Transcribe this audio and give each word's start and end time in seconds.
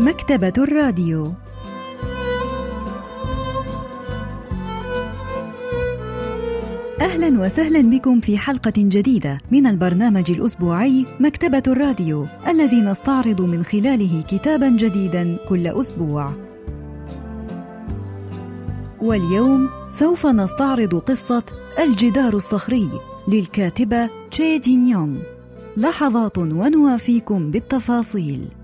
مكتبة 0.00 0.52
الراديو 0.58 1.32
أهلا 7.00 7.40
وسهلا 7.40 7.80
بكم 7.90 8.20
في 8.20 8.38
حلقة 8.38 8.72
جديدة 8.76 9.38
من 9.50 9.66
البرنامج 9.66 10.30
الأسبوعي 10.30 11.06
مكتبة 11.20 11.62
الراديو 11.66 12.26
الذي 12.48 12.80
نستعرض 12.80 13.40
من 13.40 13.62
خلاله 13.62 14.22
كتابا 14.28 14.68
جديدا 14.68 15.36
كل 15.48 15.66
أسبوع. 15.66 16.32
واليوم 19.02 19.68
سوف 19.90 20.26
نستعرض 20.26 20.94
قصة 20.94 21.42
الجدار 21.78 22.36
الصخري 22.36 22.88
للكاتبة 23.28 24.10
تشي 24.30 24.58
جين 24.58 24.86
يونغ. 24.86 25.20
لحظات 25.76 26.38
ونوافيكم 26.38 27.50
بالتفاصيل. 27.50 28.59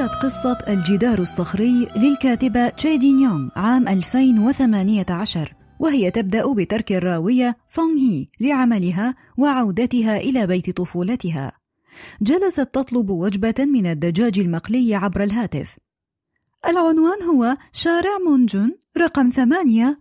نشرت 0.00 0.24
قصة 0.24 0.58
الجدار 0.68 1.18
الصخري 1.18 1.88
للكاتبة 1.96 2.68
تشي 2.68 2.98
دين 2.98 3.20
يونغ 3.20 3.48
عام 3.56 3.88
2018 3.88 5.54
وهي 5.80 6.10
تبدأ 6.10 6.54
بترك 6.54 6.92
الراوية 6.92 7.56
سونغ 7.66 7.98
هي 7.98 8.26
لعملها 8.40 9.14
وعودتها 9.38 10.16
إلى 10.16 10.46
بيت 10.46 10.70
طفولتها. 10.70 11.52
جلست 12.22 12.60
تطلب 12.60 13.10
وجبة 13.10 13.54
من 13.58 13.86
الدجاج 13.86 14.38
المقلي 14.38 14.94
عبر 14.94 15.22
الهاتف. 15.22 15.78
العنوان 16.68 17.22
هو 17.22 17.56
شارع 17.72 18.18
مونجون 18.26 18.74
رقم 18.98 19.30
ثمانية 19.30 20.00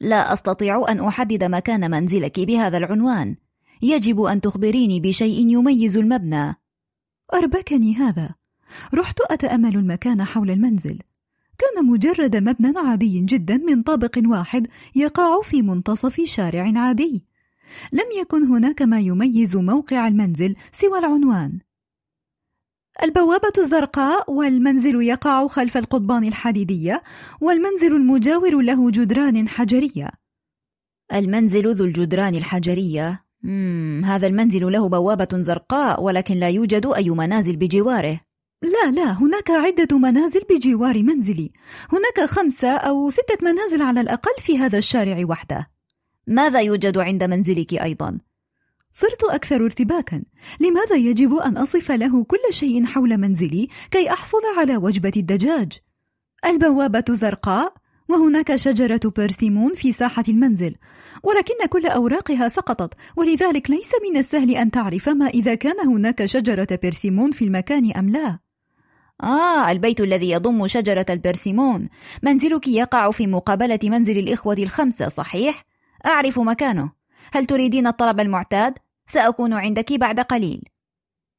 لا 0.00 0.32
أستطيع 0.32 0.84
أن 0.88 1.00
أحدد 1.00 1.44
مكان 1.44 1.90
منزلك 1.90 2.40
بهذا 2.40 2.78
العنوان. 2.78 3.36
يجب 3.82 4.22
أن 4.22 4.40
تخبريني 4.40 5.00
بشيء 5.00 5.48
يميز 5.48 5.96
المبنى. 5.96 6.56
أربكني 7.34 7.94
هذا. 7.94 8.35
رحت 8.94 9.20
أتأمل 9.20 9.76
المكان 9.76 10.24
حول 10.24 10.50
المنزل. 10.50 10.98
كان 11.58 11.86
مجرد 11.86 12.36
مبنى 12.36 12.78
عادي 12.78 13.20
جدا 13.20 13.56
من 13.56 13.82
طابق 13.82 14.18
واحد 14.24 14.66
يقع 14.94 15.42
في 15.42 15.62
منتصف 15.62 16.20
شارع 16.20 16.72
عادي. 16.76 17.24
لم 17.92 18.20
يكن 18.20 18.42
هناك 18.42 18.82
ما 18.82 19.00
يميز 19.00 19.56
موقع 19.56 20.08
المنزل 20.08 20.56
سوى 20.72 20.98
العنوان. 20.98 21.58
البوابة 23.02 23.52
الزرقاء 23.58 24.32
والمنزل 24.32 25.02
يقع 25.02 25.46
خلف 25.46 25.76
القضبان 25.76 26.24
الحديدية 26.24 27.02
والمنزل 27.40 27.96
المجاور 27.96 28.60
له 28.60 28.90
جدران 28.90 29.48
حجرية. 29.48 30.10
المنزل 31.12 31.74
ذو 31.74 31.84
الجدران 31.84 32.34
الحجرية؟ 32.34 33.24
مم 33.42 34.02
هذا 34.04 34.26
المنزل 34.26 34.72
له 34.72 34.88
بوابة 34.88 35.28
زرقاء 35.32 36.02
ولكن 36.02 36.34
لا 36.34 36.48
يوجد 36.48 36.86
أي 36.86 37.10
منازل 37.10 37.56
بجواره. 37.56 38.20
لا 38.66 38.90
لا 38.90 39.12
هناك 39.12 39.50
عدة 39.50 39.98
منازل 39.98 40.40
بجوار 40.50 41.02
منزلي. 41.02 41.52
هناك 41.92 42.30
خمسة 42.30 42.68
أو 42.68 43.10
ستة 43.10 43.38
منازل 43.42 43.82
على 43.82 44.00
الأقل 44.00 44.42
في 44.42 44.58
هذا 44.58 44.78
الشارع 44.78 45.24
وحده. 45.24 45.70
ماذا 46.26 46.60
يوجد 46.60 46.98
عند 46.98 47.24
منزلك 47.24 47.74
أيضا؟ 47.74 48.18
صرت 48.92 49.24
أكثر 49.24 49.64
ارتباكا. 49.64 50.22
لماذا 50.60 50.96
يجب 50.96 51.34
أن 51.34 51.56
أصف 51.56 51.92
له 51.92 52.24
كل 52.24 52.38
شيء 52.50 52.84
حول 52.84 53.18
منزلي 53.18 53.68
كي 53.90 54.10
أحصل 54.10 54.40
على 54.58 54.76
وجبة 54.76 55.12
الدجاج؟ 55.16 55.72
البوابة 56.46 57.04
زرقاء 57.10 57.74
وهناك 58.08 58.54
شجرة 58.54 59.00
بيرسيمون 59.16 59.74
في 59.74 59.92
ساحة 59.92 60.24
المنزل. 60.28 60.74
ولكن 61.22 61.66
كل 61.68 61.86
أوراقها 61.86 62.48
سقطت 62.48 62.94
ولذلك 63.16 63.70
ليس 63.70 63.90
من 64.10 64.16
السهل 64.16 64.50
أن 64.50 64.70
تعرف 64.70 65.08
ما 65.08 65.26
إذا 65.26 65.54
كان 65.54 65.88
هناك 65.88 66.24
شجرة 66.24 66.78
بيرسيمون 66.82 67.32
في 67.32 67.44
المكان 67.44 67.92
أم 67.92 68.08
لا. 68.08 68.45
آه 69.22 69.70
البيت 69.70 70.00
الذي 70.00 70.30
يضم 70.30 70.66
شجرة 70.66 71.06
البرسيمون. 71.10 71.88
منزلك 72.22 72.68
يقع 72.68 73.10
في 73.10 73.26
مقابلة 73.26 73.78
منزل 73.84 74.18
الإخوة 74.18 74.56
الخمسة 74.58 75.08
صحيح؟ 75.08 75.64
أعرف 76.06 76.38
مكانه. 76.38 76.90
هل 77.32 77.46
تريدين 77.46 77.86
الطلب 77.86 78.20
المعتاد؟ 78.20 78.74
سأكون 79.06 79.52
عندك 79.52 79.92
بعد 79.92 80.20
قليل. 80.20 80.62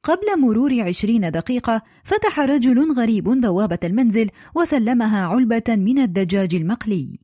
قبل 0.04 0.40
مرور 0.40 0.82
عشرين 0.82 1.32
دقيقة 1.32 1.82
فتح 2.04 2.40
رجل 2.40 2.94
غريب 2.94 3.24
بوابة 3.24 3.80
المنزل 3.84 4.30
وسلمها 4.56 5.28
علبة 5.28 5.64
من 5.68 6.00
الدجاج 6.00 6.56
المقلي. 6.56 7.20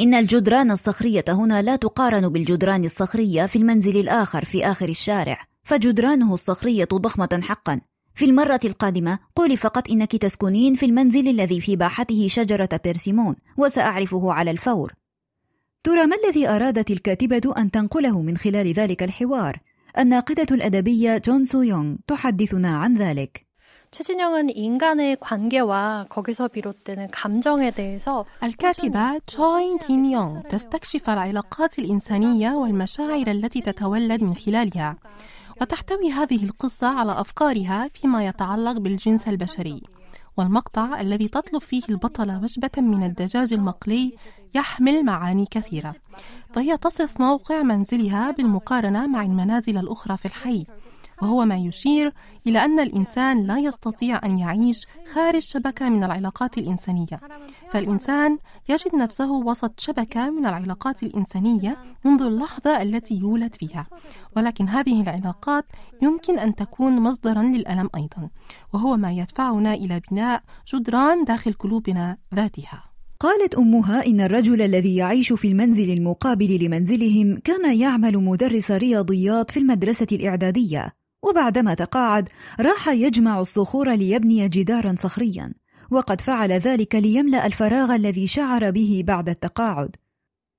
إن 0.00 0.14
الجدران 0.14 0.70
الصخرية 0.70 1.24
هنا 1.28 1.62
لا 1.62 1.76
تقارن 1.76 2.28
بالجدران 2.28 2.84
الصخرية 2.84 3.46
في 3.46 3.56
المنزل 3.56 4.00
الآخر 4.00 4.44
في 4.44 4.66
آخر 4.66 4.88
الشارع. 4.88 5.49
فجدرانه 5.63 6.33
الصخرية 6.33 6.87
ضخمة 6.93 7.39
حقا 7.43 7.81
في 8.15 8.25
المرة 8.25 8.59
القادمة 8.65 9.19
قولي 9.35 9.57
فقط 9.57 9.89
إنك 9.89 10.15
تسكنين 10.15 10.73
في 10.73 10.85
المنزل 10.85 11.27
الذي 11.27 11.61
في 11.61 11.75
باحته 11.75 12.27
شجرة 12.27 12.69
بيرسيمون 12.83 13.35
وسأعرفه 13.57 14.33
على 14.33 14.51
الفور 14.51 14.93
ترى 15.83 16.05
ما 16.05 16.15
الذي 16.23 16.49
أرادت 16.49 16.91
الكاتبة 16.91 17.53
أن 17.57 17.71
تنقله 17.71 18.21
من 18.21 18.37
خلال 18.37 18.73
ذلك 18.73 19.03
الحوار؟ 19.03 19.59
الناقدة 19.97 20.47
الأدبية 20.51 21.17
جون 21.17 21.45
سو 21.45 21.61
يونغ 21.61 21.95
تحدثنا 22.07 22.77
عن 22.77 22.97
ذلك 22.97 23.45
최진영은 23.91 24.49
인간의 24.49 25.15
관계와 25.21 26.07
거기서 26.09 26.49
비롯되는 26.49 27.07
감정에 27.11 27.71
대해서 27.71 28.25
الكاتبة 28.43 29.19
تشوي 29.27 29.77
جين 29.77 30.05
يونغ 30.05 30.41
تستكشف 30.41 31.09
العلاقات 31.09 31.79
الإنسانية 31.79 32.49
والمشاعر 32.49 33.27
التي 33.27 33.61
تتولد 33.61 34.23
من 34.23 34.35
خلالها 34.35 34.97
وتحتوي 35.60 36.10
هذه 36.10 36.44
القصة 36.44 36.86
على 36.86 37.20
أفكارها 37.20 37.88
فيما 37.88 38.26
يتعلق 38.26 38.72
بالجنس 38.78 39.28
البشري 39.28 39.82
والمقطع 40.36 41.00
الذي 41.00 41.28
تطلب 41.28 41.60
فيه 41.60 41.82
البطلة 41.88 42.42
وجبة 42.42 42.70
من 42.76 43.02
الدجاج 43.02 43.52
المقلي 43.52 44.16
يحمل 44.54 45.04
معاني 45.04 45.46
كثيرة 45.50 45.94
فهي 46.52 46.76
تصف 46.76 47.20
موقع 47.20 47.62
منزلها 47.62 48.30
بالمقارنة 48.30 49.06
مع 49.06 49.22
المنازل 49.22 49.78
الأخرى 49.78 50.16
في 50.16 50.26
الحي. 50.26 50.66
وهو 51.22 51.44
ما 51.44 51.56
يشير 51.56 52.12
إلى 52.46 52.64
أن 52.64 52.80
الإنسان 52.80 53.46
لا 53.46 53.58
يستطيع 53.58 54.20
أن 54.24 54.38
يعيش 54.38 54.86
خارج 55.12 55.42
شبكة 55.42 55.88
من 55.88 56.04
العلاقات 56.04 56.58
الإنسانية. 56.58 57.20
فالإنسان 57.70 58.38
يجد 58.68 58.94
نفسه 58.94 59.32
وسط 59.32 59.80
شبكة 59.80 60.30
من 60.30 60.46
العلاقات 60.46 61.02
الإنسانية 61.02 61.76
منذ 62.04 62.22
اللحظة 62.22 62.82
التي 62.82 63.14
يولد 63.14 63.54
فيها. 63.54 63.86
ولكن 64.36 64.68
هذه 64.68 65.02
العلاقات 65.02 65.64
يمكن 66.02 66.38
أن 66.38 66.54
تكون 66.54 67.00
مصدرا 67.00 67.42
للألم 67.42 67.90
أيضا 67.96 68.28
وهو 68.74 68.96
ما 68.96 69.12
يدفعنا 69.12 69.74
إلى 69.74 70.00
بناء 70.10 70.42
جدران 70.74 71.24
داخل 71.24 71.52
قلوبنا 71.52 72.16
ذاتها. 72.34 72.84
قالت 73.20 73.54
أمها 73.54 74.06
إن 74.06 74.20
الرجل 74.20 74.62
الذي 74.62 74.96
يعيش 74.96 75.32
في 75.32 75.48
المنزل 75.48 75.90
المقابل 75.90 76.64
لمنزلهم 76.64 77.38
كان 77.44 77.78
يعمل 77.78 78.18
مدرس 78.18 78.70
رياضيات 78.70 79.50
في 79.50 79.58
المدرسة 79.60 80.06
الإعدادية. 80.12 80.99
وبعدما 81.22 81.74
تقاعد 81.74 82.28
راح 82.60 82.88
يجمع 82.88 83.40
الصخور 83.40 83.92
ليبني 83.92 84.48
جدارا 84.48 84.94
صخريا 84.98 85.52
وقد 85.90 86.20
فعل 86.20 86.52
ذلك 86.52 86.94
ليملأ 86.94 87.46
الفراغ 87.46 87.94
الذي 87.94 88.26
شعر 88.26 88.70
به 88.70 89.02
بعد 89.06 89.28
التقاعد. 89.28 89.96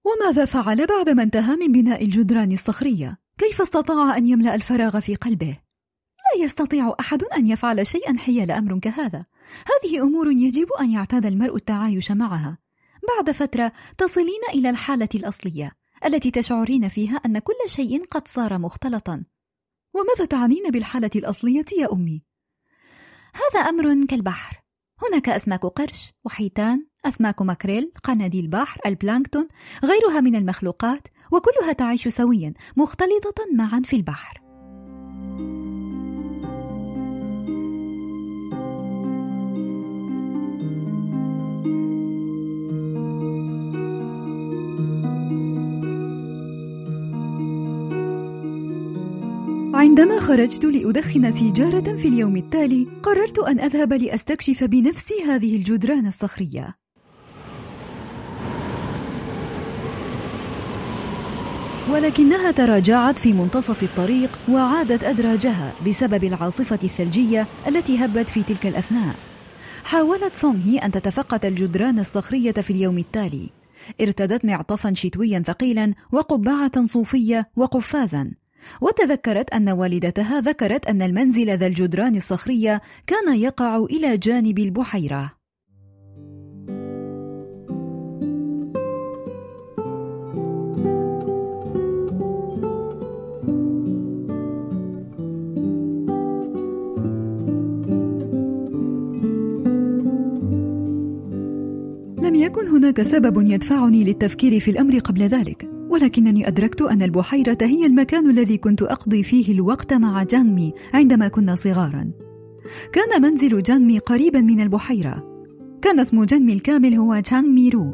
وماذا 0.05 0.45
فعل 0.45 0.85
بعدما 0.85 1.23
انتهى 1.23 1.55
من 1.55 1.71
بناء 1.71 2.05
الجدران 2.05 2.51
الصخرية؟ 2.51 3.17
كيف 3.37 3.61
استطاع 3.61 4.17
أن 4.17 4.27
يملأ 4.27 4.55
الفراغ 4.55 4.99
في 4.99 5.15
قلبه؟ 5.15 5.57
لا 6.17 6.45
يستطيع 6.45 6.95
أحد 6.99 7.23
أن 7.23 7.47
يفعل 7.47 7.87
شيئا 7.87 8.17
حيال 8.17 8.51
أمر 8.51 8.79
كهذا. 8.79 9.25
هذه 9.65 10.01
أمور 10.01 10.31
يجب 10.31 10.67
أن 10.81 10.91
يعتاد 10.91 11.25
المرء 11.25 11.55
التعايش 11.55 12.11
معها. 12.11 12.57
بعد 13.17 13.31
فترة 13.31 13.71
تصلين 13.97 14.41
إلى 14.53 14.69
الحالة 14.69 15.09
الأصلية 15.15 15.71
التي 16.05 16.31
تشعرين 16.31 16.89
فيها 16.89 17.15
أن 17.15 17.39
كل 17.39 17.53
شيء 17.67 18.05
قد 18.05 18.27
صار 18.27 18.57
مختلطا. 18.57 19.23
وماذا 19.93 20.25
تعنين 20.25 20.71
بالحالة 20.71 21.11
الأصلية 21.15 21.65
يا 21.77 21.93
أمي؟ 21.93 22.23
هذا 23.33 23.59
أمر 23.69 24.05
كالبحر 24.05 24.61
هناك 25.01 25.29
أسماك 25.29 25.65
قرش 25.65 26.13
وحيتان 26.25 26.85
أسماك 27.05 27.41
ماكريل 27.41 27.91
قناديل 28.03 28.43
البحر 28.43 28.81
البلانكتون 28.85 29.47
غيرها 29.83 30.21
من 30.21 30.35
المخلوقات 30.35 31.07
وكلها 31.31 31.73
تعيش 31.73 32.07
سويا 32.07 32.53
مختلطة 32.77 33.35
معا 33.53 33.81
في 33.85 33.95
البحر 33.95 34.40
عندما 50.01 50.19
خرجت 50.19 50.65
لأدخن 50.65 51.31
سيجارة 51.31 51.95
في 51.97 52.07
اليوم 52.07 52.37
التالي 52.37 52.87
قررت 53.03 53.39
أن 53.39 53.59
أذهب 53.59 53.93
لأستكشف 53.93 54.63
بنفسي 54.63 55.13
هذه 55.27 55.55
الجدران 55.55 56.07
الصخرية. 56.07 56.75
ولكنها 61.91 62.51
تراجعت 62.51 63.19
في 63.19 63.33
منتصف 63.33 63.83
الطريق 63.83 64.39
وعادت 64.49 65.03
أدراجها 65.03 65.73
بسبب 65.87 66.23
العاصفة 66.23 66.79
الثلجية 66.83 67.47
التي 67.67 68.05
هبت 68.05 68.29
في 68.29 68.43
تلك 68.43 68.67
الأثناء. 68.67 69.15
حاولت 69.83 70.35
سونغ 70.35 70.57
هي 70.65 70.77
أن 70.77 70.91
تتفقد 70.91 71.45
الجدران 71.45 71.99
الصخرية 71.99 72.51
في 72.51 72.69
اليوم 72.69 72.97
التالي. 72.97 73.49
ارتدت 74.01 74.45
معطفا 74.45 74.93
شتويا 74.93 75.39
ثقيلا 75.39 75.93
وقبعة 76.11 76.85
صوفية 76.85 77.49
وقفازا. 77.55 78.40
وتذكرت 78.81 79.49
أن 79.53 79.69
والدتها 79.69 80.41
ذكرت 80.41 80.85
أن 80.87 81.01
المنزل 81.01 81.57
ذا 81.57 81.67
الجدران 81.67 82.15
الصخرية 82.15 82.81
كان 83.07 83.35
يقع 83.35 83.77
إلى 83.77 84.17
جانب 84.17 84.59
البحيرة. 84.59 85.31
لم 102.21 102.35
يكن 102.35 102.67
هناك 102.67 103.01
سبب 103.01 103.47
يدفعني 103.47 104.03
للتفكير 104.03 104.59
في 104.59 104.71
الأمر 104.71 104.99
قبل 104.99 105.21
ذلك. 105.21 105.70
ولكنني 105.91 106.47
أدركت 106.47 106.81
أن 106.81 107.01
البحيرة 107.01 107.57
هي 107.61 107.85
المكان 107.85 108.29
الذي 108.29 108.57
كنت 108.57 108.81
أقضي 108.81 109.23
فيه 109.23 109.53
الوقت 109.53 109.93
مع 109.93 110.23
جانمي 110.23 110.73
عندما 110.93 111.27
كنا 111.27 111.55
صغارا. 111.55 112.11
كان 112.93 113.21
منزل 113.21 113.63
جانمي 113.63 113.99
قريبا 113.99 114.41
من 114.41 114.61
البحيرة. 114.61 115.23
كان 115.81 115.99
اسم 115.99 116.23
جانمي 116.23 116.53
الكامل 116.53 116.95
هو 116.95 117.21
جانغ 117.31 117.47
ميرو 117.47 117.91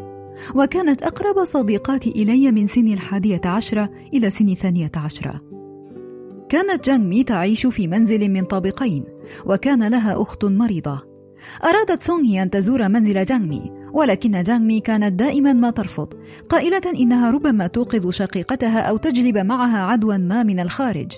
وكانت 0.56 1.04
أقرب 1.04 1.46
صديقاتي 1.46 2.10
إلي 2.10 2.52
من 2.52 2.68
سن 2.68 2.88
الحادية 2.88 3.42
عشرة 3.46 3.90
إلى 4.14 4.30
سن 4.30 4.50
الثانية 4.50 4.92
عشرة. 4.96 5.42
كانت 6.50 6.86
جانمي 6.86 7.24
تعيش 7.24 7.68
في 7.68 7.88
منزل 7.88 8.30
من 8.30 8.44
طابقين 8.44 9.04
وكان 9.46 9.88
لها 9.88 10.22
أخت 10.22 10.46
مريضة. 10.46 11.02
أرادت 11.64 12.04
سونغي 12.04 12.44
أن 12.44 12.50
تزور 12.50 12.88
منزل 12.88 13.26
جانمي 13.26 13.77
ولكن 13.94 14.44
جانمي 14.44 14.80
كانت 14.80 15.14
دائما 15.14 15.54
ما 15.54 15.70
ترفض 15.70 16.14
قائلة 16.50 16.82
إنها 16.96 17.32
ربما 17.32 17.68
توقظ 17.68 18.10
شقيقتها 18.10 18.80
أو 18.80 18.98
تجلب 18.98 19.38
معها 19.38 19.78
عدوا 19.78 20.18
ما 20.18 20.44
من 20.44 20.60
الخارج. 20.60 21.12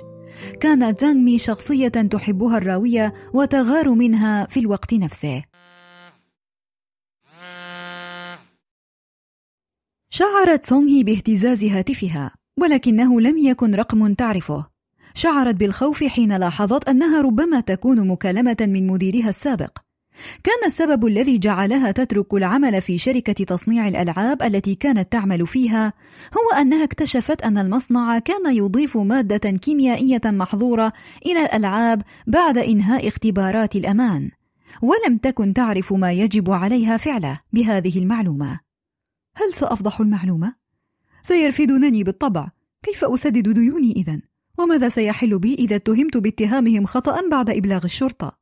كانت 0.60 1.01
جانمي 1.01 1.38
شخصية 1.38 1.88
تحبها 1.88 2.57
الراوية 2.57 3.13
وتغار 3.33 3.89
منها 3.89 4.45
في 4.45 4.60
الوقت 4.60 4.94
نفسه. 4.94 5.44
شعرت 10.10 10.66
سونغي 10.66 11.04
باهتزاز 11.04 11.63
هاتفها 11.63 12.31
ولكنه 12.60 13.21
لم 13.21 13.38
يكن 13.38 13.75
رقم 13.75 14.13
تعرفه. 14.13 14.68
شعرت 15.13 15.56
بالخوف 15.56 16.04
حين 16.04 16.38
لاحظت 16.38 16.89
أنها 16.89 17.21
ربما 17.21 17.60
تكون 17.60 18.07
مكالمة 18.07 18.57
من 18.62 18.88
مديرها 18.88 19.30
السابق. 19.30 19.77
كان 20.44 20.68
السبب 20.68 21.06
الذي 21.06 21.38
جعلها 21.38 21.92
تترك 21.92 22.33
العمل 22.33 22.81
في 22.81 22.98
شركة 22.98 23.45
تصنيع 23.45 23.88
الألعاب 23.88 24.42
التي 24.42 24.75
كانت 24.75 25.12
تعمل 25.12 25.48
فيها 25.48 25.94
هو 26.33 26.62
أنها 26.62 26.83
اكتشفت 26.83 27.42
أن 27.42 27.57
المصنع 27.57 28.19
كان 28.19 28.56
يضيف 28.56 28.98
مادة 28.98 29.51
كيميائية 29.51 30.21
محظورة 30.25 30.94
إلى 31.25 31.45
الألعاب 31.45 32.01
بعد 32.27 32.57
إنهاء 32.57 33.07
اختبارات 33.07 33.75
الأمان، 33.75 34.31
ولم 34.81 35.18
تكن 35.18 35.54
تعرف 35.54 35.94
ما 35.94 36.12
يجب 36.12 36.51
عليها 36.51 36.98
فعله 36.98 37.39
بهذه 37.54 38.00
المعلومة. 38.00 38.60
هل 39.36 39.54
سأفضح 39.54 40.00
المعلومة؟ 40.00 40.56
سيرفتونني 41.23 42.03
بالطبع، 42.04 42.50
كيف 42.83 43.04
أسدد 43.04 43.50
ديوني 43.50 43.92
إذا؟ 43.92 44.21
وماذا 44.57 44.89
سيحل 44.89 45.39
بي 45.39 45.54
إذا 45.54 45.75
اتهمت 45.75 46.18
باتهامهم 46.18 46.86
خطأ 46.86 47.30
بعد 47.30 47.50
إبلاغ 47.50 47.86
الشرطة؟ 47.86 48.38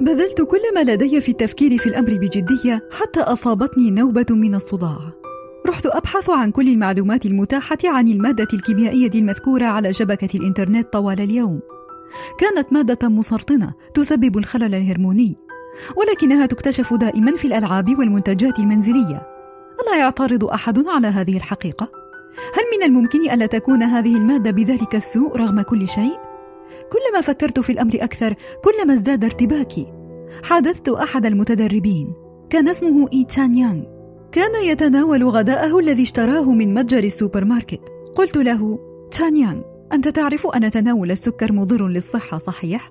بذلت 0.00 0.42
كل 0.42 0.74
ما 0.74 0.84
لدي 0.84 1.20
في 1.20 1.28
التفكير 1.28 1.78
في 1.78 1.86
الأمر 1.86 2.14
بجدية 2.14 2.88
حتى 2.90 3.20
أصابتني 3.20 3.90
نوبة 3.90 4.26
من 4.30 4.54
الصداع. 4.54 4.98
رحت 5.66 5.86
أبحث 5.86 6.30
عن 6.30 6.50
كل 6.50 6.68
المعلومات 6.68 7.26
المتاحة 7.26 7.78
عن 7.84 8.08
المادة 8.08 8.48
الكيميائية 8.52 9.10
المذكورة 9.14 9.64
على 9.64 9.92
شبكة 9.92 10.28
الإنترنت 10.38 10.92
طوال 10.92 11.20
اليوم. 11.20 11.60
كانت 12.38 12.72
مادة 12.72 13.08
مسرطنة 13.08 13.74
تسبب 13.94 14.38
الخلل 14.38 14.74
الهرموني 14.74 15.36
ولكنها 15.96 16.46
تكتشف 16.46 16.94
دائما 16.94 17.36
في 17.36 17.44
الألعاب 17.44 17.98
والمنتجات 17.98 18.58
المنزلية. 18.58 19.26
ألا 19.82 19.98
يعترض 19.98 20.44
أحد 20.44 20.88
على 20.88 21.06
هذه 21.06 21.36
الحقيقة؟ 21.36 21.88
هل 22.54 22.78
من 22.78 22.86
الممكن 22.86 23.30
ألا 23.30 23.46
تكون 23.46 23.82
هذه 23.82 24.16
المادة 24.16 24.50
بذلك 24.50 24.94
السوء 24.94 25.36
رغم 25.36 25.60
كل 25.60 25.88
شيء؟ 25.88 26.27
كلما 26.92 27.20
فكرت 27.20 27.60
في 27.60 27.72
الأمر 27.72 27.92
أكثر 27.94 28.34
كلما 28.64 28.94
ازداد 28.94 29.24
ارتباكي. 29.24 29.86
حادثت 30.42 30.88
أحد 30.88 31.26
المتدربين. 31.26 32.14
كان 32.50 32.68
اسمه 32.68 33.08
إي 33.12 33.24
تشان 33.24 33.54
يانغ. 33.54 33.98
كان 34.32 34.64
يتناول 34.64 35.24
غداءه 35.24 35.78
الذي 35.78 36.02
اشتراه 36.02 36.52
من 36.52 36.74
متجر 36.74 37.04
السوبر 37.04 37.44
ماركت 37.44 37.80
قلت 38.16 38.36
له 38.36 38.78
تشان 39.10 39.36
يانغ 39.36 39.62
أنت 39.92 40.08
تعرف 40.08 40.46
أن 40.46 40.70
تناول 40.70 41.10
السكر 41.10 41.52
مضر 41.52 41.88
للصحة 41.88 42.38
صحيح؟ 42.38 42.90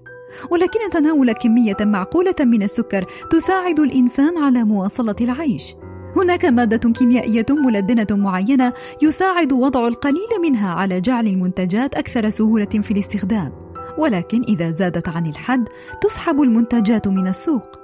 ولكن 0.52 0.80
تناول 0.92 1.32
كمية 1.32 1.78
معقولة 1.82 2.36
من 2.40 2.64
السكر 2.64 3.06
تساعد 3.32 3.80
الإنسان 3.80 4.38
على 4.38 4.64
مواصلة 4.64 5.16
العيش. 5.22 5.76
هناك 6.16 6.46
مادة 6.46 6.92
كيميائية 6.92 7.46
ملدنة 7.50 8.08
معينة 8.12 8.74
يساعد 9.02 9.54
وضع 9.54 9.88
القليل 9.88 10.30
منها 10.42 10.74
على 10.74 11.02
جعل 11.02 11.28
المنتجات 11.28 11.96
أكثر 11.96 12.30
سهولة 12.30 12.66
في 12.66 12.92
الاستخدام. 12.92 13.52
ولكن 13.98 14.42
إذا 14.42 14.72
زادت 14.72 15.10
عن 15.10 15.26
الحد 15.26 15.68
تسحب 16.02 16.42
المنتجات 16.42 17.08
من 17.08 17.28
السوق 17.28 17.80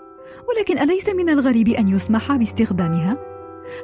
ولكن 0.50 0.80
أليس 0.80 1.10
من 1.10 1.30
الغريب 1.30 1.70
أن 1.70 1.88
يسمح 1.88 2.32
باستخدامها؟ 2.32 3.18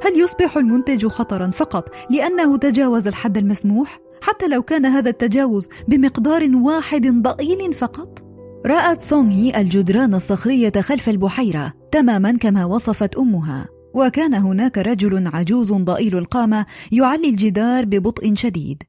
هل 0.04 0.20
يصبح 0.20 0.56
المنتج 0.56 1.06
خطرا 1.06 1.50
فقط 1.50 1.88
لأنه 2.10 2.56
تجاوز 2.56 3.06
الحد 3.06 3.36
المسموح؟ 3.38 4.00
حتى 4.22 4.48
لو 4.48 4.62
كان 4.62 4.86
هذا 4.86 5.10
التجاوز 5.10 5.68
بمقدار 5.88 6.50
واحد 6.54 7.06
ضئيل 7.06 7.72
فقط؟ 7.72 8.30
رأت 8.66 9.02
سونغي 9.02 9.60
الجدران 9.60 10.14
الصخرية 10.14 10.72
خلف 10.80 11.08
البحيرة 11.08 11.72
تماما 11.92 12.32
كما 12.32 12.64
وصفت 12.64 13.16
أمها 13.16 13.68
وكان 13.94 14.34
هناك 14.34 14.78
رجل 14.78 15.28
عجوز 15.34 15.72
ضئيل 15.72 16.18
القامة 16.18 16.66
يعلي 16.92 17.28
الجدار 17.28 17.84
ببطء 17.84 18.34
شديد 18.34 18.82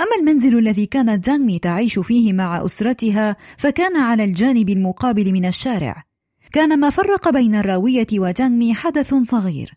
أما 0.00 0.16
المنزل 0.20 0.58
الذي 0.58 0.86
كانت 0.86 1.26
جانغمي 1.26 1.58
تعيش 1.58 1.98
فيه 1.98 2.32
مع 2.32 2.64
أسرتها 2.64 3.36
فكان 3.58 3.96
على 3.96 4.24
الجانب 4.24 4.68
المقابل 4.68 5.32
من 5.32 5.44
الشارع. 5.44 6.02
كان 6.52 6.80
ما 6.80 6.90
فرق 6.90 7.28
بين 7.28 7.54
الراوية 7.54 8.06
وجانغمي 8.12 8.74
حدث 8.74 9.14
صغير. 9.14 9.72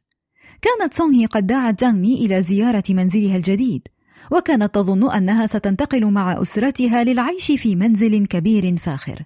كانت 0.61 0.93
سونغي 0.93 1.25
قد 1.25 1.47
دعت 1.47 1.79
جانغمي 1.83 2.25
إلى 2.25 2.41
زيارة 2.41 2.83
منزلها 2.89 3.37
الجديد 3.37 3.87
وكانت 4.31 4.75
تظن 4.75 5.11
أنها 5.11 5.45
ستنتقل 5.45 6.05
مع 6.05 6.41
أسرتها 6.41 7.03
للعيش 7.03 7.51
في 7.51 7.75
منزل 7.75 8.25
كبير 8.25 8.77
فاخر. 8.77 9.25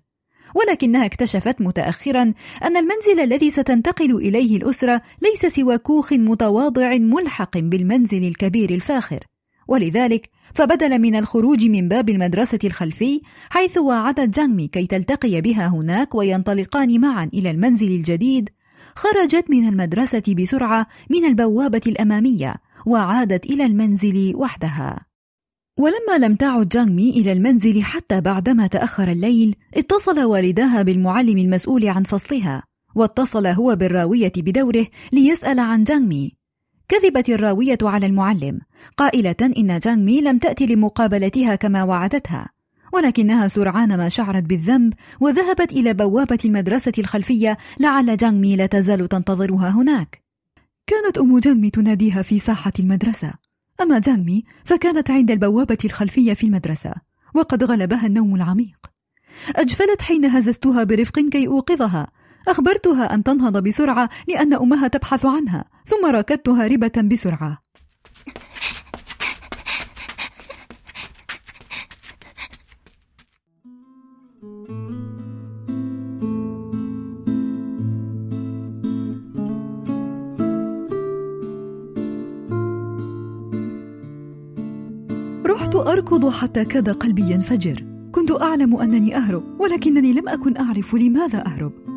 ولكنها 0.56 1.06
اكتشفت 1.06 1.62
متأخرا 1.62 2.34
أن 2.64 2.78
المنزل 2.78 3.20
الذي 3.24 3.52
ستنتقل 3.52 4.16
إليه 4.16 4.58
الأسرة 4.58 5.02
ليس 5.22 5.56
سوى 5.56 5.78
كوخ 5.78 6.14
متواضع 6.14 6.98
ملحق 6.98 7.58
بالمنزل 7.58 8.28
الكبير 8.28 8.70
الفاخر. 8.70 9.20
ولذلك 9.68 10.30
فبدلا 10.54 10.98
من 10.98 11.16
الخروج 11.16 11.66
من 11.66 11.88
باب 11.88 12.10
المدرسة 12.10 12.60
الخلفي 12.64 13.22
حيث 13.50 13.78
وعدت 13.78 14.40
جانمي 14.40 14.68
كي 14.68 14.88
تلتقي 14.88 15.42
بها 15.42 15.68
هناك 15.68 16.16
وينطلقان 16.16 17.02
معا 17.02 17.30
إلى 17.34 17.52
المنزل 17.52 17.88
الجديد 17.88 18.50
خرجت 18.96 19.50
من 19.50 19.68
المدرسة 19.68 20.24
بسرعة 20.28 20.88
من 21.10 21.26
البوابة 21.26 21.82
الأمامية 21.88 22.56
وعادت 22.86 23.46
إلى 23.46 23.66
المنزل 23.66 24.34
وحدها. 24.36 25.06
ولما 25.80 26.26
لم 26.26 26.36
تعد 26.36 26.70
جانمي 26.70 27.10
إلى 27.10 27.32
المنزل 27.32 27.84
حتى 27.84 28.22
بعدما 28.22 28.68
تأخر 28.68 29.12
الليل 29.12 29.56
اتصل 29.74 30.24
والداها 30.24 30.82
بالمعلم 30.82 31.38
المسؤول 31.38 31.88
عن 31.88 32.04
فصلها 32.04 32.64
واتصل 32.96 33.48
هو 33.48 33.76
بالراوية 33.76 34.32
بدوره 34.38 34.88
ليسأل 35.14 35.60
عن 35.60 35.84
جانمي 35.84 36.36
كذبت 36.88 37.30
الراوية 37.30 37.78
على 37.82 38.06
المعلم 38.06 38.60
قائلة 38.98 39.36
إن 39.42 39.80
جانغ 39.80 40.04
مي 40.04 40.22
لم 40.22 40.38
تأتي 40.38 40.66
لمقابلتها 40.66 41.56
كما 41.56 41.84
وعدتها 41.84 42.50
ولكنها 42.94 43.48
سرعان 43.48 43.98
ما 43.98 44.10
شعرت 44.10 44.44
بالذنب 44.44 44.94
وذهبت 45.20 45.72
إلى 45.72 45.94
بوابة 45.94 46.38
المدرسة 46.46 46.92
الخلفية 46.98 47.58
لعل 47.80 48.18
جانغ 48.18 48.40
مي 48.40 48.56
لا 48.56 48.66
تزال 48.66 49.08
تنتظرها 49.08 49.70
هناك. 49.70 50.24
كانت 50.88 51.18
أم 51.18 51.40
جانغ 51.40 51.58
مي 51.58 51.70
تناديها 51.70 52.22
في 52.22 52.40
ساحة 52.40 52.74
المدرسة. 52.80 53.34
أما 53.82 54.00
جانغ 54.00 54.24
مي 54.24 54.44
فكانت 54.66 55.12
عند 55.12 55.32
البوابة 55.32 55.78
الخلفية 55.86 56.34
في 56.34 56.46
المدرسة 56.46 56.94
وقد 57.34 57.64
غلبها 57.64 58.08
النوم 58.08 58.36
العميق. 58.36 58.78
أجفلت 59.56 60.02
حين 60.02 60.26
هززتها 60.26 60.84
برفق 60.84 61.20
كي 61.20 61.48
أوقظها 61.48 62.08
أخبرتها 62.48 63.14
أن 63.14 63.24
تنهض 63.24 63.64
بسرعة 63.64 64.10
لأن 64.28 64.54
أمها 64.54 64.88
تبحث 64.88 65.26
عنها 65.26 65.66
ثم 65.86 66.06
راكدتها 66.06 66.68
ربة 66.68 67.02
بسرعة. 67.12 67.66
رحت 85.46 85.76
أركض 85.76 86.30
حتى 86.30 86.66
كاد 86.66 86.90
قلبي 86.90 87.32
ينفجر. 87.32 87.86
كنت 88.12 88.32
أعلم 88.42 88.76
أنني 88.76 89.18
أهرب 89.18 89.44
ولكنني 89.60 90.14
لم 90.14 90.30
أكن 90.30 90.58
أعرف 90.58 90.96
لماذا 90.96 91.46
أهرب. 91.46 91.95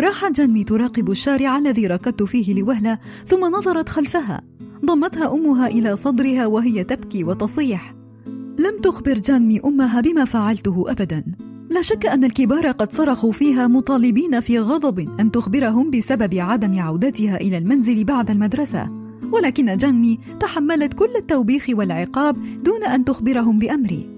راحت 0.00 0.32
جانمي 0.32 0.64
تراقب 0.64 1.10
الشارع 1.10 1.58
الذي 1.58 1.86
ركضت 1.86 2.22
فيه 2.22 2.54
لوهلة 2.54 2.98
ثم 3.26 3.44
نظرت 3.44 3.88
خلفها. 3.88 4.42
ضمتها 4.84 5.34
أمها 5.34 5.66
إلى 5.66 5.96
صدرها 5.96 6.46
وهي 6.46 6.84
تبكي 6.84 7.24
وتصيح. 7.24 7.94
لم 8.58 8.80
تخبر 8.82 9.18
جانمي 9.18 9.60
أمها 9.64 10.00
بما 10.00 10.24
فعلته 10.24 10.84
أبدا. 10.90 11.24
لا 11.70 11.82
شك 11.82 12.06
أن 12.06 12.24
الكبار 12.24 12.70
قد 12.70 12.92
صرخوا 12.92 13.32
فيها 13.32 13.66
مطالبين 13.66 14.40
في 14.40 14.58
غضب 14.58 15.08
أن 15.20 15.30
تخبرهم 15.30 15.90
بسبب 15.90 16.34
عدم 16.34 16.78
عودتها 16.78 17.36
إلى 17.36 17.58
المنزل 17.58 18.04
بعد 18.04 18.30
المدرسة. 18.30 18.90
ولكن 19.32 19.76
جانمي 19.76 20.18
تحملت 20.40 20.94
كل 20.94 21.10
التوبيخ 21.16 21.66
والعقاب 21.68 22.36
دون 22.62 22.84
أن 22.84 23.04
تخبرهم 23.04 23.58
بأمري. 23.58 24.10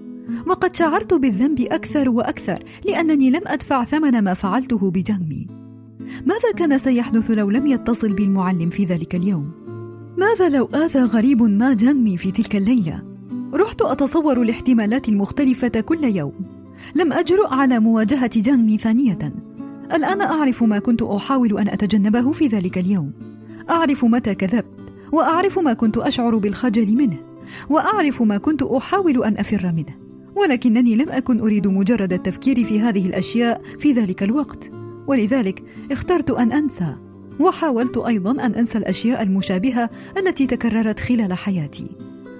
وقد 0.47 0.75
شعرت 0.75 1.13
بالذنب 1.13 1.59
أكثر 1.59 2.09
وأكثر 2.09 2.63
لأنني 2.85 3.29
لم 3.29 3.41
أدفع 3.47 3.83
ثمن 3.83 4.21
ما 4.21 4.33
فعلته 4.33 4.91
بجانمي. 4.91 5.60
ماذا 6.25 6.51
كان 6.57 6.79
سيحدث 6.79 7.31
لو 7.31 7.49
لم 7.49 7.67
يتصل 7.67 8.13
بي 8.13 8.23
المعلم 8.23 8.69
في 8.69 8.85
ذلك 8.85 9.15
اليوم؟ 9.15 9.51
ماذا 10.17 10.49
لو 10.49 10.65
آذى 10.65 10.99
غريب 10.99 11.43
ما 11.43 11.73
جانمي 11.73 12.17
في 12.17 12.31
تلك 12.31 12.55
الليلة؟ 12.55 13.03
رحت 13.53 13.81
أتصور 13.81 14.41
الاحتمالات 14.41 15.09
المختلفة 15.09 15.67
كل 15.67 16.03
يوم. 16.03 16.33
لم 16.95 17.13
أجرؤ 17.13 17.53
على 17.53 17.79
مواجهة 17.79 18.31
جانمي 18.35 18.77
ثانية. 18.77 19.33
الآن 19.93 20.21
أعرف 20.21 20.63
ما 20.63 20.79
كنت 20.79 21.01
أحاول 21.01 21.57
أن 21.57 21.67
أتجنبه 21.67 22.31
في 22.31 22.47
ذلك 22.47 22.77
اليوم. 22.77 23.11
أعرف 23.69 24.05
متى 24.05 24.35
كذبت 24.35 24.65
وأعرف 25.11 25.59
ما 25.59 25.73
كنت 25.73 25.97
أشعر 25.97 26.37
بالخجل 26.37 26.95
منه 26.95 27.17
وأعرف 27.69 28.21
ما 28.21 28.37
كنت 28.37 28.63
أحاول 28.63 29.23
أن 29.23 29.37
أفر 29.37 29.71
منه. 29.75 29.95
ولكنني 30.35 30.95
لم 30.95 31.09
أكن 31.09 31.39
أريد 31.39 31.67
مجرد 31.67 32.13
التفكير 32.13 32.63
في 32.65 32.79
هذه 32.79 33.05
الأشياء 33.05 33.61
في 33.79 33.91
ذلك 33.91 34.23
الوقت. 34.23 34.80
ولذلك 35.11 35.63
اخترت 35.91 36.31
أن 36.31 36.51
أنسى 36.51 36.95
وحاولت 37.39 37.97
أيضا 37.97 38.31
أن 38.31 38.55
أنسى 38.55 38.77
الأشياء 38.77 39.21
المشابهة 39.21 39.89
التي 40.17 40.47
تكررت 40.47 40.99
خلال 40.99 41.33
حياتي. 41.33 41.87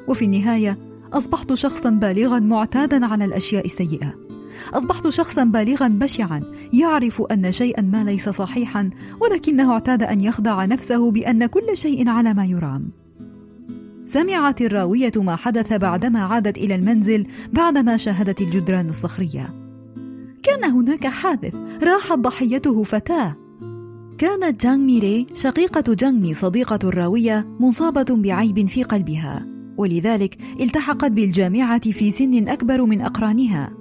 وفي 0.08 0.26
النهاية 0.26 0.78
أصبحت 1.14 1.54
شخصا 1.54 1.90
بالغا 1.90 2.40
معتادا 2.40 3.06
على 3.06 3.26
الأشياء 3.26 3.66
السيئة. 3.66 4.14
أصبحت 4.74 5.08
شخصا 5.08 5.44
بالغا 5.44 5.88
بشعا 5.88 6.44
يعرف 6.74 7.22
أن 7.22 7.52
شيئا 7.52 7.82
ما 7.82 8.04
ليس 8.04 8.30
صحيحا 8.30 8.90
ولكنه 9.22 9.72
اعتاد 9.72 10.04
أن 10.04 10.22
يخدع 10.22 10.66
نفسه 10.66 11.12
بأن 11.12 11.46
كل 11.46 11.78
شيء 11.78 12.10
على 12.10 12.34
ما 12.34 12.46
يرام. 12.46 12.90
سمعت 14.06 14.62
الراوية 14.62 15.12
ما 15.16 15.36
حدث 15.36 15.74
بعدما 15.74 16.20
عادت 16.20 16.58
إلى 16.58 16.76
المنزل 16.76 17.26
بعدما 17.54 17.98
شاهدت 17.98 18.42
الجدران 18.42 18.90
الصخرية. 18.90 19.61
كان 20.44 20.64
هناك 20.64 21.08
حادث 21.08 21.56
راحت 21.84 22.20
ضحيته 22.20 22.84
فتاة. 22.84 23.36
كانت 24.18 24.62
جانغ 24.64 24.78
ميري 24.78 25.28
شقيقة 25.34 25.94
جانغ 25.94 26.34
صديقة 26.34 26.80
الراوية 26.84 27.48
مصابة 27.60 28.06
بعيب 28.10 28.68
في 28.68 28.84
قلبها. 28.84 29.46
ولذلك 29.78 30.38
التحقت 30.60 31.12
بالجامعة 31.12 31.92
في 31.92 32.12
سن 32.12 32.48
أكبر 32.48 32.86
من 32.86 33.02
أقرانها. 33.02 33.72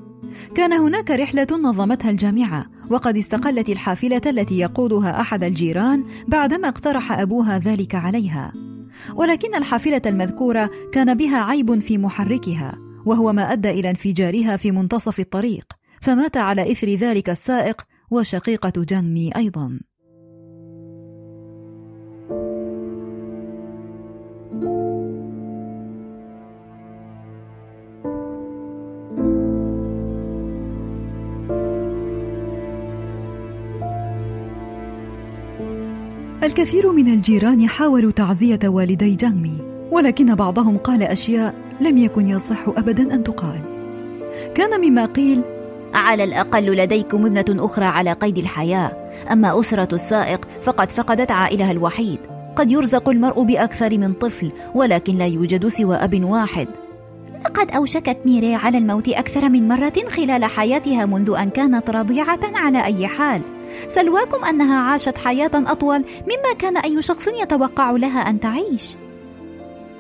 كان 0.55 0.73
هناك 0.73 1.11
رحلة 1.11 1.47
نظمتها 1.63 2.11
الجامعة 2.11 2.67
وقد 2.91 3.17
استقلت 3.17 3.69
الحافلة 3.69 4.23
التي 4.27 4.59
يقودها 4.59 5.21
أحد 5.21 5.45
الجيران 5.45 6.05
بعدما 6.29 6.69
اقترح 6.69 7.13
أبوها 7.13 7.59
ذلك 7.59 7.95
عليها. 7.95 8.53
ولكن 9.17 9.55
الحافلة 9.55 10.03
المذكورة 10.07 10.71
كان 10.93 11.15
بها 11.15 11.43
عيب 11.43 11.79
في 11.79 11.99
محركها 11.99 12.79
وهو 13.07 13.33
ما 13.33 13.53
أدى 13.53 13.71
إلى 13.71 13.91
انفجارها 13.91 14.57
في 14.57 14.71
منتصف 14.71 15.21
الطريق. 15.21 15.80
فمات 16.01 16.37
على 16.37 16.73
إثر 16.73 16.89
ذلك 16.89 17.31
السائق 17.31 17.83
وشقيقة 18.11 18.73
جانمي 18.77 19.37
أيضا. 19.37 19.81
الكثير 36.43 36.93
من 36.93 37.09
الجيران 37.09 37.69
حاولوا 37.69 38.11
تعزية 38.11 38.59
والدي 38.65 39.15
جانمي 39.15 39.59
ولكن 39.91 40.35
بعضهم 40.35 40.77
قال 40.77 41.03
أشياء 41.03 41.55
لم 41.81 41.99
يكن 41.99 42.27
يصح 42.27 42.69
أبدا 42.69 43.15
أن 43.15 43.25
تقال. 43.25 43.61
كان 44.55 44.81
مما 44.81 45.07
قيل 45.07 45.43
على 45.95 46.25
الأقل 46.25 46.67
لديكم 46.77 47.27
ابنة 47.27 47.65
أخرى 47.65 47.85
على 47.85 48.13
قيد 48.13 48.39
الحياة. 48.39 49.11
أما 49.33 49.61
أسرة 49.61 49.95
السائق 49.95 50.49
فقد 50.63 50.91
فقدت 50.91 51.31
عائلها 51.31 51.71
الوحيد. 51.71 52.19
قد 52.57 52.71
يرزق 52.71 53.09
المرء 53.09 53.43
بأكثر 53.43 53.99
من 53.99 54.13
طفل 54.13 54.53
ولكن 54.75 55.19
لا 55.19 55.27
يوجد 55.27 55.69
سوى 55.69 55.97
أب 55.97 56.25
واحد. 56.25 56.69
لقد 57.45 57.71
أوشكت 57.71 58.17
ميري 58.25 58.55
على 58.55 58.79
الموت 58.79 59.09
أكثر 59.09 59.49
من 59.49 59.69
مرة 59.69 59.93
خلال 60.09 60.45
حياتها 60.45 61.07
منذ 61.07 61.35
أن 61.39 61.51
كانت 61.51 61.91
رضيعة 61.91 62.41
على 62.55 62.85
أي 62.85 63.07
حال. 63.07 63.41
سلواكم 63.95 64.45
أنها 64.45 64.81
عاشت 64.81 65.19
حياة 65.19 65.51
أطول 65.55 65.99
مما 66.23 66.55
كان 66.59 66.77
أي 66.77 67.03
شخص 67.03 67.29
يتوقع 67.43 67.91
لها 67.91 68.21
أن 68.31 68.41
تعيش. 68.41 68.97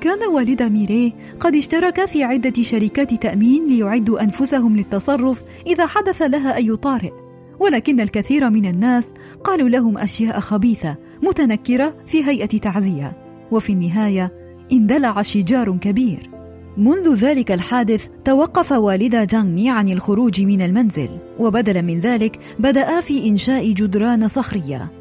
كان 0.00 0.28
والد 0.32 0.62
ميري 0.62 1.14
قد 1.40 1.54
اشترك 1.54 2.04
في 2.04 2.24
عدة 2.24 2.62
شركات 2.62 3.14
تأمين 3.14 3.66
ليعدوا 3.66 4.22
أنفسهم 4.22 4.76
للتصرف 4.76 5.42
إذا 5.66 5.86
حدث 5.86 6.22
لها 6.22 6.56
أي 6.56 6.76
طارئ. 6.76 7.10
ولكن 7.58 8.00
الكثير 8.00 8.50
من 8.50 8.66
الناس 8.66 9.04
قالوا 9.44 9.68
لهم 9.68 9.98
أشياء 9.98 10.40
خبيثة 10.40 10.96
متنكرة 11.22 11.96
في 12.06 12.24
هيئة 12.24 12.58
تعزية. 12.58 13.16
وفي 13.50 13.72
النهاية 13.72 14.32
اندلع 14.72 15.22
شجار 15.22 15.76
كبير. 15.76 16.30
منذ 16.76 17.14
ذلك 17.14 17.52
الحادث 17.52 18.06
توقف 18.24 18.72
والدا 18.72 19.24
جانغمي 19.24 19.70
عن 19.70 19.88
الخروج 19.88 20.40
من 20.40 20.62
المنزل. 20.62 21.08
وبدلا 21.38 21.82
من 21.82 22.00
ذلك 22.00 22.38
بدأ 22.58 23.00
في 23.00 23.28
إنشاء 23.28 23.72
جدران 23.72 24.28
صخرية. 24.28 24.92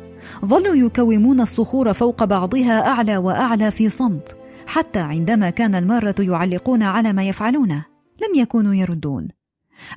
ظلوا 0.46 0.76
يكومون 0.76 1.42
الصخور 1.42 1.94
فوق 1.94 2.24
بعضها 2.24 2.88
أعلى 2.88 3.18
وأعلى 3.18 3.72
في 3.72 3.90
صمت. 3.90 4.39
حتى 4.69 4.99
عندما 4.99 5.51
كان 5.51 5.75
المارة 5.75 6.15
يعلقون 6.19 6.83
على 6.83 7.13
ما 7.13 7.29
يفعلونه 7.29 7.85
لم 8.23 8.41
يكونوا 8.41 8.75
يردون 8.75 9.29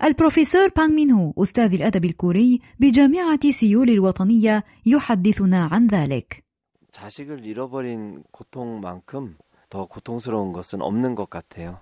البروفيسور 0.04 0.68
بانغ 0.68 0.96
مينهو 0.96 1.34
أستاذ 1.38 1.74
الأدب 1.74 2.06
الكوري 2.06 2.62
بجامعة 2.80 3.52
سيول 3.52 3.90
الوطنية 3.90 4.64
يحدثنا 4.86 5.66
عن 5.72 5.88
ذلك 5.88 6.44
자식을 6.92 7.46
잃어버린 7.46 8.24
고통만큼 8.32 9.38
더 9.70 9.86
고통스러운 9.86 10.52
것은 10.52 10.82
없는 10.82 11.14
것 11.14 11.30
같아요. 11.30 11.82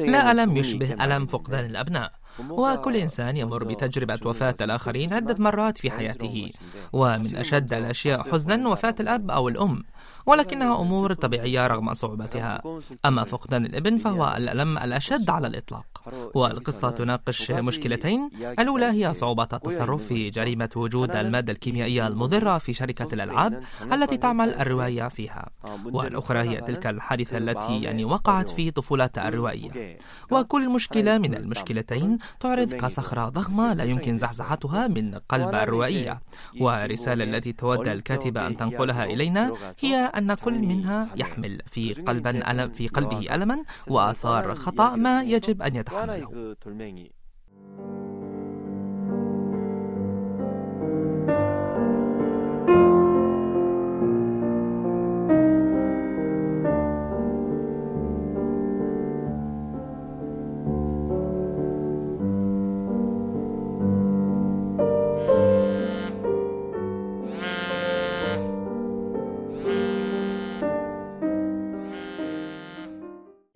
لا 0.00 0.32
ألم 0.32 0.56
يشبه 0.56 1.04
ألم 1.04 1.26
فقدان 1.26 1.64
الأبناء 1.64 2.12
وكل 2.50 2.96
إنسان 2.96 3.36
يمر 3.36 3.64
بتجربة 3.64 4.18
وفاة 4.24 4.54
الآخرين 4.60 5.12
عدة 5.12 5.36
مرات 5.38 5.78
في 5.78 5.90
حياته 5.90 6.50
ومن 6.92 7.36
أشد 7.36 7.72
الأشياء 7.72 8.22
حزنا 8.22 8.68
وفاة 8.68 8.94
الأب 9.00 9.30
أو 9.30 9.48
الأم 9.48 9.84
ولكنها 10.25 10.81
أمور 10.81 11.13
طبيعية 11.13 11.67
رغم 11.67 11.93
صعوبتها. 11.93 12.61
أما 13.05 13.23
فقدان 13.23 13.65
الإبن 13.65 13.97
فهو 13.97 14.33
الألم 14.37 14.77
الأشد 14.77 15.29
على 15.29 15.47
الإطلاق. 15.47 15.85
والقصة 16.33 16.89
تناقش 16.89 17.51
مشكلتين. 17.51 18.29
الأولى 18.59 18.85
هي 18.85 19.13
صعوبة 19.13 19.47
التصرف 19.53 20.03
في 20.03 20.29
جريمة 20.29 20.69
وجود 20.75 21.15
المادة 21.15 21.53
الكيميائية 21.53 22.07
المضرة 22.07 22.57
في 22.57 22.73
شركة 22.73 23.07
الألعاب 23.13 23.63
التي 23.91 24.17
تعمل 24.17 24.53
الروائية 24.55 25.07
فيها. 25.07 25.49
والأخرى 25.85 26.39
هي 26.39 26.61
تلك 26.61 26.87
الحادثة 26.87 27.37
التي 27.37 27.81
يعني 27.81 28.05
وقعت 28.05 28.49
في 28.49 28.71
طفولة 28.71 29.09
الروائية 29.17 29.97
وكل 30.31 30.69
مشكلة 30.69 31.17
من 31.17 31.35
المشكلتين 31.35 32.17
تعرض 32.39 32.73
كصخرة 32.73 33.29
ضخمة 33.29 33.73
لا 33.73 33.83
يمكن 33.83 34.17
زحزحتها 34.17 34.87
من 34.87 35.15
قلب 35.29 35.55
الروائية 35.55 36.21
والرسالة 36.59 37.23
التي 37.23 37.53
تود 37.53 37.87
الكاتبة 37.87 38.47
أن 38.47 38.57
تنقلها 38.57 39.05
إلينا 39.05 39.53
هي 39.79 39.95
أن 39.97 40.33
كل 40.33 40.59
منها 40.59 41.09
يحمل 41.15 41.61
في 41.67 41.93
قلبا 41.93 42.51
ألم 42.51 42.69
في 42.69 42.87
قلبه 42.87 43.35
ألما 43.35 43.63
وآثار 43.87 44.55
خطأ 44.55 44.95
ما 44.95 45.21
يجب 45.23 45.61
أن 45.61 45.75
또그 45.91 46.55
돌멩이. 46.59 47.09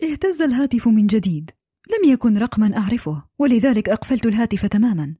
اهتز 0.01 0.41
الهاتف 0.41 0.87
من 0.87 1.07
جديد. 1.07 1.51
لم 1.87 2.11
يكن 2.11 2.37
رقما 2.37 2.77
أعرفه 2.77 3.23
ولذلك 3.39 3.89
أقفلت 3.89 4.25
الهاتف 4.25 4.65
تماما. 4.65 5.15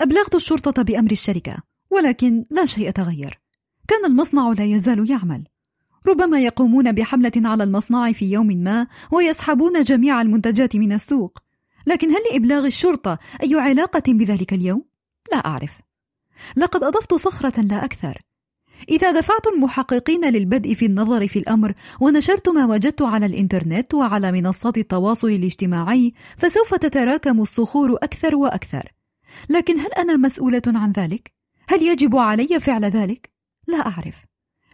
أبلغت 0.00 0.34
الشرطة 0.34 0.82
بأمر 0.82 1.10
الشركة 1.10 1.56
ولكن 1.90 2.44
لا 2.50 2.66
شيء 2.66 2.90
تغير 2.90 3.40
كان 3.88 4.04
المصنع 4.04 4.52
لا 4.52 4.64
يزال 4.64 5.10
يعمل. 5.10 5.44
ربما 6.06 6.40
يقومون 6.40 6.92
بحملة 6.92 7.32
على 7.36 7.64
المصنع 7.64 8.12
في 8.12 8.32
يوم 8.32 8.46
ما 8.46 8.86
ويسحبون 9.12 9.82
جميع 9.82 10.20
المنتجات 10.20 10.76
من 10.76 10.92
السوق. 10.92 11.38
لكن 11.86 12.10
هل 12.10 12.20
لإبلاغ 12.32 12.66
الشرطة 12.66 13.18
أي 13.42 13.54
علاقة 13.54 14.02
بذلك 14.08 14.52
اليوم؟ 14.52 14.84
لا 15.32 15.38
أعرف. 15.38 15.70
لقد 16.56 16.84
أضفت 16.84 17.14
صخرة 17.14 17.60
لا 17.60 17.84
أكثر. 17.84 18.27
إذا 18.88 19.12
دفعت 19.12 19.46
المحققين 19.46 20.24
للبدء 20.30 20.74
في 20.74 20.86
النظر 20.86 21.28
في 21.28 21.38
الأمر 21.38 21.74
ونشرت 22.00 22.48
ما 22.48 22.66
وجدت 22.66 23.02
على 23.02 23.26
الإنترنت 23.26 23.94
وعلى 23.94 24.32
منصات 24.32 24.78
التواصل 24.78 25.28
الاجتماعي 25.28 26.12
فسوف 26.36 26.74
تتراكم 26.74 27.40
الصخور 27.40 27.94
أكثر 27.94 28.36
وأكثر. 28.36 28.92
لكن 29.48 29.78
هل 29.78 29.92
أنا 29.98 30.16
مسؤولة 30.16 30.62
عن 30.66 30.92
ذلك؟ 30.92 31.32
هل 31.68 31.82
يجب 31.82 32.16
علي 32.16 32.60
فعل 32.60 32.84
ذلك؟ 32.84 33.30
لا 33.66 33.78
أعرف. 33.78 34.14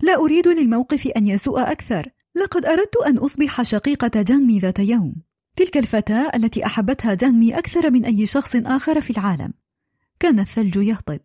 لا 0.01 0.15
أريد 0.17 0.49
للموقف 0.49 1.07
أن 1.07 1.27
يسوء 1.27 1.61
أكثر. 1.61 2.11
لقد 2.35 2.67
أردت 2.67 2.97
أن 3.07 3.19
أصبح 3.19 3.63
شقيقة 3.63 4.23
جانمي 4.23 4.59
ذات 4.59 4.79
يوم. 4.79 5.15
تلك 5.57 5.77
الفتاة 5.77 6.31
التي 6.35 6.67
أحبتها 6.67 7.15
جانمي 7.15 7.59
أكثر 7.59 7.91
من 7.91 8.05
أي 8.05 8.27
شخص 8.27 8.57
آخر 8.57 9.01
في 9.01 9.11
العالم. 9.11 9.53
كان 10.21 10.41
الثلج 10.41 10.77
يهطل. 10.77 11.21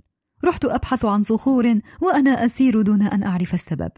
رحت 0.46 0.66
أبحث 0.66 1.06
عن 1.06 1.24
صخور 1.24 1.80
وأنا 2.02 2.46
أسير 2.46 2.82
دون 2.82 3.02
أن 3.02 3.24
أعرف 3.24 3.54
السبب. 3.54 3.92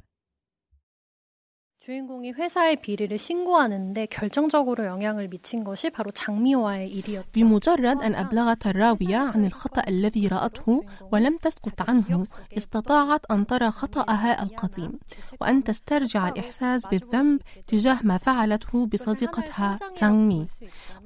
주인공이 1.87 2.33
회사의 2.33 2.83
비리를 2.83 3.17
신고하는데 3.17 4.07
결정적으로 4.07 4.87
영향을 4.87 5.29
미친 5.29 5.63
것이 5.63 5.89
바로 5.89 6.11
장미화의 6.11 6.89
일이었죠. 6.89 7.31
بمجرد 7.33 8.03
أن 8.03 8.15
أبلغت 8.15 8.67
الراوية 8.67 9.17
عن 9.17 9.45
الخطأ 9.45 9.83
الذي 9.89 10.27
رأته 10.29 10.83
ولم 11.13 11.37
تسكت 11.37 11.89
عنه 11.89 12.27
استطاعت 12.59 13.21
أن 13.31 13.47
ترى 13.47 13.71
خطأها 13.71 14.43
القديم 14.43 14.99
وأن 15.41 15.65
تسترجع 15.65 16.29
الإحساس 16.29 16.87
بالذنب 16.87 17.41
تجاه 17.67 17.99
ما 18.03 18.19
فعلته 18.19 18.87
بصديقتها 18.87 19.79
تانغ 19.97 20.45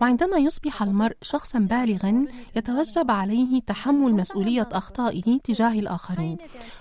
وعندما 0.01 0.39
يصبح 0.39 0.83
المرء 0.83 1.17
شخصا 1.23 1.59
بالغا 1.59 2.27
يتوجب 2.57 3.11
عليه 3.11 3.61
تحمل 3.61 4.13
مسؤولية 4.15 4.69
أخطائه 4.73 5.39
تجاه 5.45 5.73
الآخرين 5.73 6.37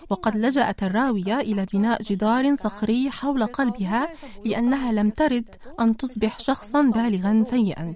وقد 0.09 0.35
لجأت 0.35 0.83
الراوية 0.83 1.39
إلى 1.39 1.65
بناء 1.73 2.01
جدار 2.01 2.55
صخري 2.55 3.11
حول 3.11 3.45
قلبها 3.45 3.89
لأنها 4.44 4.92
لم 4.92 5.11
ترد 5.11 5.48
أن 5.80 5.96
تصبح 5.96 6.40
شخصا 6.40 6.83
بالغا 6.83 7.44
سيئا. 7.46 7.94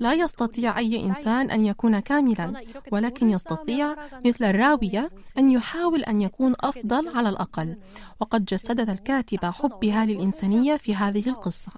لا 0.00 0.12
يستطيع 0.14 0.78
أي 0.78 1.04
إنسان 1.04 1.50
أن 1.50 1.66
يكون 1.66 2.00
كاملا 2.00 2.62
ولكن 2.92 3.30
يستطيع 3.30 3.96
مثل 4.24 4.44
الراوية 4.44 5.10
أن 5.38 5.50
يحاول 5.50 6.02
أن 6.02 6.20
يكون 6.20 6.54
أفضل 6.60 7.16
على 7.16 7.28
الأقل. 7.28 7.76
وقد 8.20 8.44
جسدت 8.44 8.88
الكاتبة 8.88 9.50
حبها 9.50 10.04
للإنسانية 10.06 10.76
في 10.76 10.94
هذه 10.94 11.28
القصة. 11.28 11.72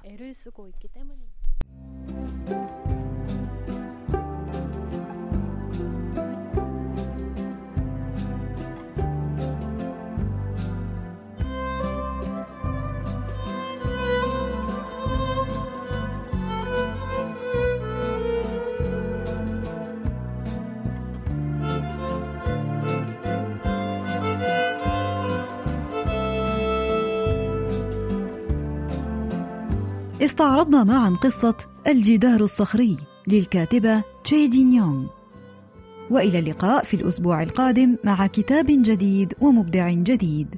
استعرضنا 30.23 30.85
معا 30.85 31.11
قصة 31.11 31.55
الجدار 31.87 32.41
الصخري 32.41 32.97
للكاتبة 33.29 34.03
تشي 34.25 34.49
جين 34.49 34.73
يونغ. 34.73 35.05
وإلى 36.11 36.39
اللقاء 36.39 36.85
في 36.85 36.95
الأسبوع 36.95 37.43
القادم 37.43 37.97
مع 38.05 38.27
كتاب 38.27 38.67
جديد 38.69 39.35
ومبدع 39.41 39.91
جديد. 39.91 40.49